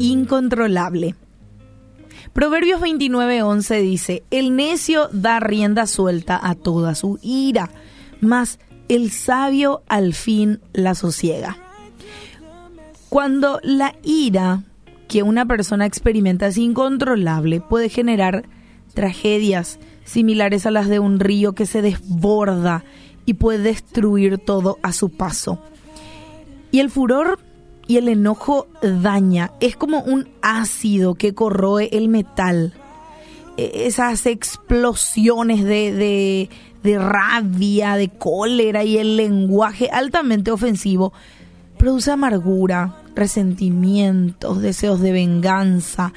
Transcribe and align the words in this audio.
Incontrolable. 0.00 1.14
Proverbios 2.32 2.80
29:11 2.80 3.80
dice, 3.80 4.24
el 4.32 4.56
necio 4.56 5.08
da 5.12 5.38
rienda 5.38 5.86
suelta 5.86 6.40
a 6.42 6.56
toda 6.56 6.96
su 6.96 7.20
ira, 7.22 7.70
mas 8.20 8.58
el 8.88 9.12
sabio 9.12 9.84
al 9.86 10.12
fin 10.12 10.58
la 10.72 10.96
sosiega. 10.96 11.56
Cuando 13.08 13.60
la 13.62 13.94
ira 14.02 14.64
que 15.06 15.22
una 15.22 15.46
persona 15.46 15.86
experimenta 15.86 16.48
es 16.48 16.58
incontrolable, 16.58 17.60
puede 17.60 17.88
generar 17.88 18.48
tragedias 18.94 19.78
similares 20.06 20.64
a 20.64 20.70
las 20.70 20.88
de 20.88 21.00
un 21.00 21.20
río 21.20 21.52
que 21.52 21.66
se 21.66 21.82
desborda 21.82 22.84
y 23.26 23.34
puede 23.34 23.58
destruir 23.58 24.38
todo 24.38 24.78
a 24.82 24.94
su 24.94 25.10
paso. 25.10 25.58
Y 26.70 26.80
el 26.80 26.88
furor 26.88 27.38
y 27.86 27.98
el 27.98 28.08
enojo 28.08 28.66
daña, 28.82 29.52
es 29.60 29.76
como 29.76 30.00
un 30.00 30.28
ácido 30.42 31.14
que 31.14 31.34
corroe 31.34 31.88
el 31.92 32.08
metal. 32.08 32.72
E, 33.56 33.86
esas 33.86 34.26
explosiones 34.26 35.62
de, 35.62 35.92
de, 35.92 36.50
de 36.82 36.98
rabia, 36.98 37.96
de 37.96 38.08
cólera 38.08 38.84
y 38.84 38.98
el 38.98 39.16
lenguaje 39.16 39.88
altamente 39.90 40.50
ofensivo 40.50 41.12
produce 41.78 42.10
amargura, 42.10 42.96
resentimientos, 43.16 44.62
deseos 44.62 45.00
de 45.00 45.12
venganza 45.12 46.12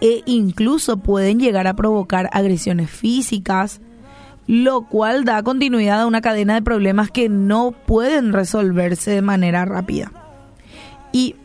e 0.00 0.22
incluso 0.26 0.98
pueden 0.98 1.38
llegar 1.38 1.66
a 1.66 1.74
provocar 1.74 2.28
agresiones 2.32 2.90
físicas, 2.90 3.80
lo 4.46 4.82
cual 4.88 5.24
da 5.24 5.42
continuidad 5.42 6.00
a 6.00 6.06
una 6.06 6.20
cadena 6.20 6.54
de 6.54 6.62
problemas 6.62 7.10
que 7.10 7.28
no 7.28 7.72
pueden 7.72 8.32
resolverse 8.32 9.12
de 9.12 9.22
manera 9.22 9.64
rápida. 9.64 10.12
Y 11.12 11.36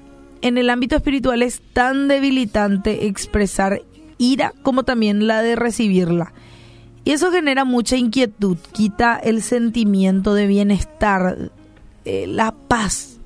en 0.41 0.57
el 0.57 0.69
ámbito 0.69 0.95
espiritual 0.95 1.43
es 1.43 1.61
tan 1.73 2.07
debilitante 2.07 3.07
expresar 3.07 3.81
ira 4.17 4.53
como 4.63 4.83
también 4.83 5.27
la 5.27 5.41
de 5.41 5.55
recibirla. 5.55 6.33
Y 7.03 7.11
eso 7.11 7.31
genera 7.31 7.63
mucha 7.63 7.95
inquietud, 7.95 8.57
quita 8.73 9.17
el 9.17 9.41
sentimiento 9.41 10.33
de 10.33 10.47
bienestar, 10.47 11.51
eh, 12.05 12.25
la 12.27 12.51
paz. 12.51 13.19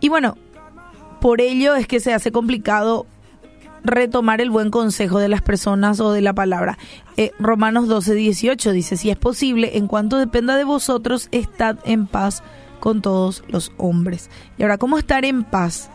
Y 0.00 0.08
bueno, 0.08 0.36
por 1.20 1.40
ello 1.40 1.74
es 1.74 1.86
que 1.86 2.00
se 2.00 2.12
hace 2.12 2.32
complicado 2.32 3.06
retomar 3.84 4.40
el 4.40 4.50
buen 4.50 4.70
consejo 4.70 5.18
de 5.18 5.28
las 5.28 5.42
personas 5.42 6.00
o 6.00 6.12
de 6.12 6.20
la 6.20 6.32
palabra. 6.32 6.78
Eh, 7.16 7.32
Romanos 7.38 7.88
12, 7.88 8.14
18 8.14 8.72
dice, 8.72 8.96
si 8.96 9.10
es 9.10 9.16
posible, 9.16 9.76
en 9.76 9.86
cuanto 9.86 10.18
dependa 10.18 10.56
de 10.56 10.64
vosotros, 10.64 11.28
estad 11.32 11.78
en 11.84 12.06
paz 12.06 12.42
con 12.80 13.02
todos 13.02 13.42
los 13.48 13.72
hombres. 13.76 14.30
Y 14.56 14.62
ahora, 14.62 14.78
¿cómo 14.78 14.98
estar 14.98 15.24
en 15.24 15.44
paz? 15.44 15.90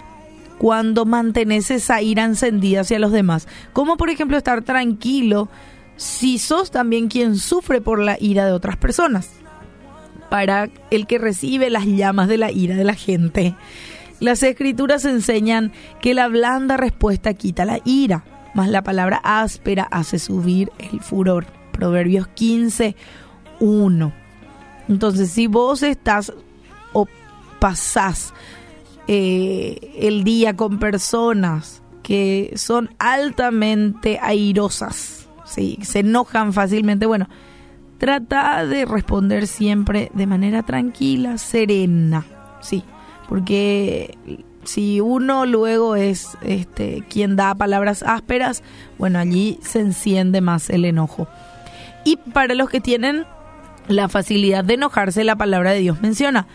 Cuando 0.58 1.06
mantenés 1.06 1.72
esa 1.72 2.02
ira 2.02 2.24
encendida 2.24 2.82
hacia 2.82 3.00
los 3.00 3.12
demás. 3.12 3.48
¿Cómo, 3.74 3.98
por 3.98 4.10
ejemplo, 4.10 4.38
estar 4.38 4.64
tranquilo 4.64 5.50
si 5.96 6.38
sos 6.38 6.72
también 6.72 7.08
quien 7.08 7.38
sufre 7.38 7.82
por 7.82 8.00
la 8.00 8.18
ira 8.20 8.46
de 8.46 8.52
otras 8.52 8.78
personas? 8.78 9.30
Para 10.30 10.70
el 10.90 11.06
que 11.06 11.18
recibe 11.18 11.70
las 11.70 11.86
llamas 11.86 12.28
de 12.28 12.38
la 12.38 12.52
ira 12.52 12.76
de 12.76 12.84
la 12.84 12.96
gente. 12.96 13.56
Las 14.20 14.44
escrituras 14.44 15.06
enseñan 15.06 15.72
que 16.02 16.14
la 16.14 16.28
blanda 16.28 16.78
respuesta 16.78 17.34
quita 17.34 17.66
la 17.66 17.80
ira, 17.84 18.24
mas 18.54 18.70
la 18.70 18.84
palabra 18.84 19.20
áspera 19.24 19.88
hace 19.92 20.20
subir 20.20 20.72
el 20.78 21.02
furor. 21.02 21.46
Proverbios 21.72 22.28
15, 22.28 22.96
1. 23.60 24.14
Entonces, 24.88 25.32
si 25.32 25.48
vos 25.48 25.82
estás 25.82 26.32
o 26.94 27.08
pasás 27.60 28.34
eh, 29.08 29.96
el 30.00 30.24
día 30.24 30.56
con 30.56 30.78
personas 30.78 31.82
que 32.04 32.54
son 32.56 32.94
altamente 33.00 34.20
airosas, 34.22 35.28
¿sí? 35.46 35.80
se 35.82 36.00
enojan 36.00 36.54
fácilmente, 36.54 37.06
bueno, 37.06 37.28
trata 37.98 38.66
de 38.66 38.86
responder 38.86 39.48
siempre 39.48 40.12
de 40.14 40.28
manera 40.28 40.64
tranquila, 40.64 41.38
serena, 41.38 42.26
sí 42.62 42.84
porque 43.28 44.18
si 44.64 45.02
uno 45.02 45.46
luego 45.46 45.96
es 45.96 46.38
este 46.42 47.04
quien 47.10 47.36
da 47.36 47.56
palabras 47.56 48.04
ásperas, 48.04 48.64
bueno, 48.98 49.20
allí 49.20 49.60
se 49.62 49.80
enciende 49.80 50.42
más 50.42 50.70
el 50.70 50.86
enojo. 50.86 51.28
Y 52.06 52.18
para 52.18 52.54
los 52.54 52.70
que 52.70 52.82
tienen 52.82 53.26
la 53.88 54.10
facilidad 54.10 54.64
de 54.64 54.76
enojarse, 54.76 55.24
la 55.24 55.36
palabra 55.36 55.72
de 55.72 55.80
Dios 55.80 56.02
menciona, 56.02 56.48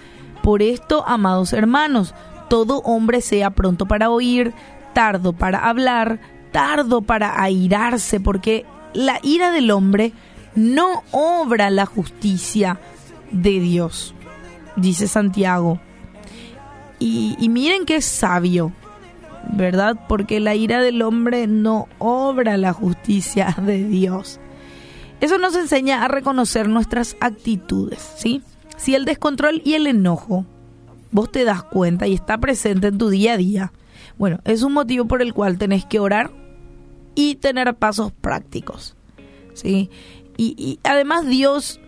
por 0.43 0.63
esto, 0.63 1.05
amados 1.07 1.53
hermanos, 1.53 2.15
todo 2.49 2.79
hombre 2.81 3.21
sea 3.21 3.51
pronto 3.51 3.87
para 3.87 4.11
oír, 4.11 4.55
tardo 4.95 5.33
para 5.33 5.69
hablar, 5.69 6.21
tardo 6.53 7.03
para 7.03 7.43
airarse, 7.43 8.21
porque 8.21 8.65
la 8.95 9.21
ira 9.23 9.51
del 9.51 9.71
hombre 9.71 10.13
no 10.55 11.03
obra 11.11 11.71
la 11.71 11.87
justicia 11.87 12.81
de 13.31 13.61
Dios, 13.61 14.15
dice 14.77 15.07
Santiago 15.07 15.81
y, 16.99 17.49
miren 17.49 17.85
qué 17.85 18.01
sabio, 18.03 18.73
¿verdad? 19.53 19.97
Porque 20.09 20.41
la 20.41 20.55
ira 20.55 20.81
del 20.81 21.03
hombre 21.03 21.47
no 21.47 21.89
obra 21.99 22.57
la 22.57 22.73
justicia 22.73 23.57
de 23.63 23.85
Dios. 23.85 24.41
Eso 25.21 25.39
nos 25.39 25.55
enseña 25.57 26.05
a 26.05 26.09
reconocer 26.09 26.69
nuestras 26.69 27.17
actitudes, 27.21 28.15
¿sí? 28.17 28.43
Si 28.77 28.95
el 28.95 29.05
descontrol 29.05 29.63
y 29.65 29.75
el 29.75 29.87
enojo 29.87 30.47
vos 31.11 31.33
te 31.33 31.45
das 31.45 31.63
cuenta 31.65 32.07
y 32.07 32.15
está 32.15 32.39
presente 32.39 32.89
en 32.89 32.99
tu 32.99 33.09
día 33.09 33.33
a 33.35 33.37
día, 33.37 33.73
bueno, 34.19 34.41
es 34.45 34.63
un 34.63 34.73
motivo 34.73 35.07
por 35.07 35.23
el 35.23 35.35
cual 35.35 35.59
tenés 35.59 35.85
que 35.85 35.99
orar 35.99 36.31
y 37.15 37.37
tener 37.37 37.75
pasos 37.75 38.13
prácticos, 38.13 38.95
¿sí? 39.55 39.91
Y 40.37 40.79
además 40.85 41.27
Dios 41.27 41.81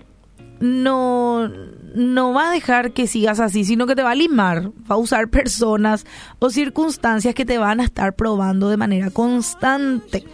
no, 0.61 1.51
no 1.95 2.33
va 2.33 2.49
a 2.49 2.53
dejar 2.53 2.93
que 2.93 3.07
sigas 3.07 3.41
así, 3.41 3.65
sino 3.65 3.87
que 3.87 3.97
te 3.97 4.03
va 4.03 4.13
a 4.13 4.17
limar, 4.17 4.71
va 4.91 4.95
a 4.95 4.99
usar 4.99 5.29
personas 5.29 6.07
o 6.39 6.51
circunstancias 6.51 7.35
que 7.35 7.45
te 7.45 7.59
van 7.59 7.81
a 7.81 7.85
estar 7.85 8.15
probando 8.15 8.69
de 8.69 8.77
manera 8.77 9.11
constante. 9.11 10.25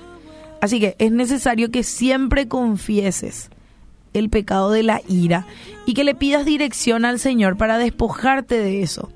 Así 0.60 0.80
que 0.80 0.96
es 0.98 1.12
necesario 1.12 1.70
que 1.70 1.82
siempre 1.82 2.48
confieses 2.48 3.50
el 4.14 4.30
pecado 4.30 4.70
de 4.70 4.82
la 4.82 5.02
ira 5.08 5.46
y 5.84 5.94
que 5.94 6.04
le 6.04 6.14
pidas 6.14 6.44
dirección 6.44 7.04
al 7.04 7.18
Señor 7.18 7.56
para 7.56 7.78
despojarte 7.78 8.58
de 8.58 8.82
eso. 8.82 9.10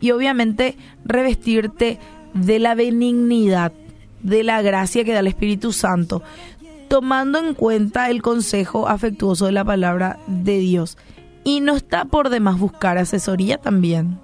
Y 0.00 0.10
obviamente 0.12 0.76
revestirte 1.04 1.98
de 2.34 2.58
la 2.58 2.74
benignidad, 2.74 3.72
de 4.22 4.42
la 4.42 4.62
gracia 4.62 5.04
que 5.04 5.12
da 5.12 5.20
el 5.20 5.26
Espíritu 5.26 5.72
Santo, 5.72 6.22
tomando 6.88 7.38
en 7.38 7.54
cuenta 7.54 8.10
el 8.10 8.22
consejo 8.22 8.88
afectuoso 8.88 9.46
de 9.46 9.52
la 9.52 9.64
palabra 9.64 10.18
de 10.26 10.58
Dios. 10.58 10.98
Y 11.44 11.60
no 11.60 11.76
está 11.76 12.04
por 12.04 12.28
demás 12.28 12.58
buscar 12.58 12.98
asesoría 12.98 13.58
también 13.58 14.18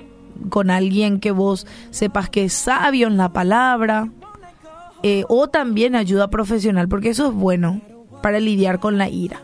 con 0.48 0.70
alguien 0.70 1.20
que 1.20 1.30
vos 1.30 1.66
sepas 1.90 2.28
que 2.28 2.44
es 2.44 2.52
sabio 2.52 3.06
en 3.06 3.16
la 3.16 3.32
palabra 3.32 4.08
eh, 5.02 5.24
o 5.28 5.48
también 5.48 5.94
ayuda 5.94 6.28
profesional, 6.28 6.88
porque 6.88 7.10
eso 7.10 7.28
es 7.28 7.34
bueno 7.34 7.80
para 8.22 8.40
lidiar 8.40 8.80
con 8.80 8.98
la 8.98 9.08
ira. 9.08 9.40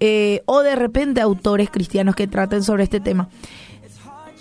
Eh, 0.00 0.42
o 0.46 0.62
de 0.62 0.74
repente 0.74 1.20
autores 1.20 1.70
cristianos 1.70 2.16
que 2.16 2.26
traten 2.26 2.62
sobre 2.62 2.84
este 2.84 3.00
tema. 3.00 3.28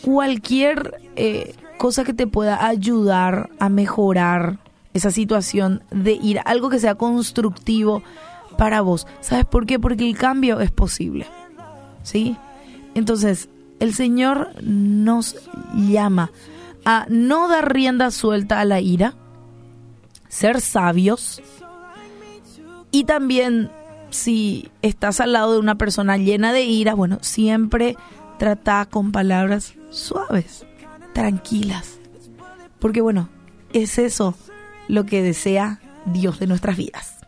Cualquier 0.04 1.00
eh, 1.16 1.54
cosa 1.78 2.04
que 2.04 2.14
te 2.14 2.26
pueda 2.26 2.66
ayudar 2.66 3.50
a 3.60 3.70
mejorar 3.70 4.58
esa 4.94 5.12
situación 5.12 5.84
de 5.92 6.14
ir 6.14 6.40
algo 6.46 6.70
que 6.70 6.80
sea 6.80 6.96
constructivo 6.96 8.02
para 8.58 8.82
vos. 8.82 9.06
¿Sabes 9.22 9.46
por 9.46 9.68
qué? 9.68 9.80
Porque 9.80 10.10
el 10.10 10.18
cambio 10.18 10.60
es 10.60 10.72
posible. 10.72 11.28
¿Sí? 12.04 12.36
Entonces, 12.96 13.50
el 13.80 13.94
Señor 13.94 14.50
nos 14.62 15.36
llama 15.76 16.32
a 16.86 17.06
no 17.10 17.48
dar 17.48 17.74
rienda 17.74 18.12
suelta 18.12 18.60
a 18.60 18.66
la 18.66 18.80
ira, 18.80 19.16
ser 20.28 20.62
sabios 20.62 21.42
y 22.92 23.06
también 23.06 23.72
si 24.10 24.70
estás 24.82 25.22
al 25.22 25.34
lado 25.34 25.54
de 25.54 25.60
una 25.60 25.76
persona 25.76 26.18
llena 26.18 26.52
de 26.52 26.64
ira, 26.64 26.94
bueno, 26.94 27.20
siempre 27.22 27.96
trata 28.38 28.86
con 28.86 29.12
palabras 29.12 29.76
suaves, 29.90 30.66
tranquilas. 31.14 31.98
Porque 32.80 33.02
bueno, 33.02 33.30
es 33.72 33.98
eso 33.98 34.36
lo 34.88 35.06
que 35.06 35.24
desea 35.24 35.80
Dios 36.06 36.40
de 36.40 36.48
nuestras 36.48 36.76
vidas. 36.76 37.21